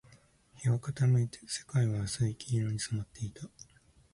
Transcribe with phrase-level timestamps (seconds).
[0.55, 3.47] 日は傾いて、世界は薄い黄色に染まっていた